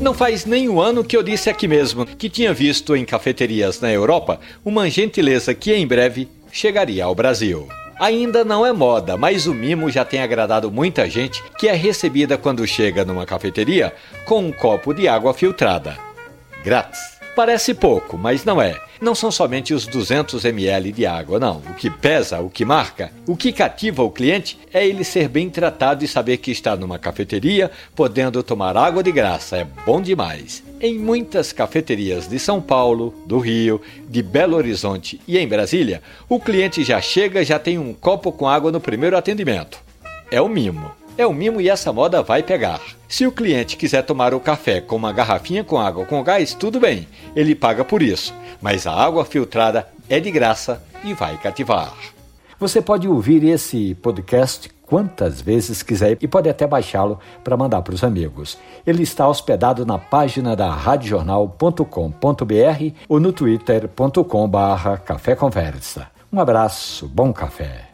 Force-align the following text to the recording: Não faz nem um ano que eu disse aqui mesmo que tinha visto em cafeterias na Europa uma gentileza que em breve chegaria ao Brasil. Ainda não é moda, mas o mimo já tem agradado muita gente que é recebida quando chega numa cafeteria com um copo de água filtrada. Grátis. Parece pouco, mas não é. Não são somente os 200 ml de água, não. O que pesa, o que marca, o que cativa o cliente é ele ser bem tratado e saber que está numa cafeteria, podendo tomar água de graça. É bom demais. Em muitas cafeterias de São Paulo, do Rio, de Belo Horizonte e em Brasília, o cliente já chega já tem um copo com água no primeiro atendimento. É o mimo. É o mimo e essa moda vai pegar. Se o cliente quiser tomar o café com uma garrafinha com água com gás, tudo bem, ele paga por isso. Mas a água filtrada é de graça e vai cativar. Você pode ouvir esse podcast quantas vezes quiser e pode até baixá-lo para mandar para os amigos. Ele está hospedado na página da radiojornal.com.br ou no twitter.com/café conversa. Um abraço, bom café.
Não 0.00 0.14
faz 0.14 0.44
nem 0.44 0.68
um 0.68 0.80
ano 0.80 1.02
que 1.02 1.16
eu 1.16 1.22
disse 1.22 1.50
aqui 1.50 1.66
mesmo 1.66 2.06
que 2.06 2.28
tinha 2.28 2.54
visto 2.54 2.94
em 2.94 3.04
cafeterias 3.04 3.80
na 3.80 3.90
Europa 3.90 4.38
uma 4.64 4.88
gentileza 4.88 5.52
que 5.52 5.74
em 5.74 5.86
breve 5.86 6.28
chegaria 6.52 7.04
ao 7.04 7.14
Brasil. 7.14 7.66
Ainda 7.98 8.44
não 8.44 8.64
é 8.64 8.72
moda, 8.72 9.16
mas 9.16 9.46
o 9.46 9.54
mimo 9.54 9.90
já 9.90 10.04
tem 10.04 10.20
agradado 10.20 10.70
muita 10.70 11.08
gente 11.08 11.42
que 11.58 11.66
é 11.66 11.72
recebida 11.72 12.36
quando 12.36 12.66
chega 12.66 13.04
numa 13.04 13.24
cafeteria 13.24 13.92
com 14.26 14.40
um 14.44 14.52
copo 14.52 14.92
de 14.92 15.08
água 15.08 15.32
filtrada. 15.32 15.96
Grátis. 16.62 17.15
Parece 17.36 17.74
pouco, 17.74 18.16
mas 18.16 18.46
não 18.46 18.62
é. 18.62 18.80
Não 18.98 19.14
são 19.14 19.30
somente 19.30 19.74
os 19.74 19.86
200 19.86 20.42
ml 20.46 20.90
de 20.90 21.04
água, 21.04 21.38
não. 21.38 21.58
O 21.58 21.74
que 21.74 21.90
pesa, 21.90 22.40
o 22.40 22.48
que 22.48 22.64
marca, 22.64 23.12
o 23.26 23.36
que 23.36 23.52
cativa 23.52 24.02
o 24.02 24.10
cliente 24.10 24.58
é 24.72 24.86
ele 24.86 25.04
ser 25.04 25.28
bem 25.28 25.50
tratado 25.50 26.02
e 26.02 26.08
saber 26.08 26.38
que 26.38 26.50
está 26.50 26.74
numa 26.74 26.98
cafeteria, 26.98 27.70
podendo 27.94 28.42
tomar 28.42 28.74
água 28.74 29.02
de 29.02 29.12
graça. 29.12 29.58
É 29.58 29.66
bom 29.84 30.00
demais. 30.00 30.64
Em 30.80 30.98
muitas 30.98 31.52
cafeterias 31.52 32.26
de 32.26 32.38
São 32.38 32.58
Paulo, 32.58 33.14
do 33.26 33.38
Rio, 33.38 33.82
de 34.08 34.22
Belo 34.22 34.56
Horizonte 34.56 35.20
e 35.28 35.36
em 35.36 35.46
Brasília, 35.46 36.02
o 36.30 36.40
cliente 36.40 36.82
já 36.82 37.02
chega 37.02 37.44
já 37.44 37.58
tem 37.58 37.76
um 37.76 37.92
copo 37.92 38.32
com 38.32 38.48
água 38.48 38.72
no 38.72 38.80
primeiro 38.80 39.14
atendimento. 39.14 39.78
É 40.30 40.40
o 40.40 40.48
mimo. 40.48 40.90
É 41.18 41.26
o 41.26 41.32
mimo 41.32 41.60
e 41.60 41.68
essa 41.68 41.92
moda 41.92 42.22
vai 42.22 42.42
pegar. 42.42 42.80
Se 43.08 43.26
o 43.26 43.32
cliente 43.32 43.76
quiser 43.76 44.02
tomar 44.02 44.34
o 44.34 44.40
café 44.40 44.80
com 44.80 44.96
uma 44.96 45.12
garrafinha 45.12 45.64
com 45.64 45.78
água 45.78 46.04
com 46.04 46.22
gás, 46.22 46.54
tudo 46.54 46.78
bem, 46.78 47.08
ele 47.34 47.54
paga 47.54 47.84
por 47.84 48.02
isso. 48.02 48.34
Mas 48.60 48.86
a 48.86 48.92
água 48.92 49.24
filtrada 49.24 49.88
é 50.08 50.20
de 50.20 50.30
graça 50.30 50.82
e 51.04 51.14
vai 51.14 51.36
cativar. 51.38 51.94
Você 52.58 52.82
pode 52.82 53.08
ouvir 53.08 53.44
esse 53.44 53.94
podcast 53.96 54.70
quantas 54.86 55.40
vezes 55.40 55.82
quiser 55.82 56.16
e 56.20 56.28
pode 56.28 56.48
até 56.48 56.64
baixá-lo 56.66 57.18
para 57.42 57.56
mandar 57.56 57.82
para 57.82 57.94
os 57.94 58.04
amigos. 58.04 58.56
Ele 58.86 59.02
está 59.02 59.28
hospedado 59.28 59.84
na 59.84 59.98
página 59.98 60.54
da 60.56 60.70
radiojornal.com.br 60.70 62.94
ou 63.08 63.20
no 63.20 63.32
twitter.com/café 63.32 65.34
conversa. 65.34 66.06
Um 66.32 66.40
abraço, 66.40 67.08
bom 67.08 67.32
café. 67.32 67.88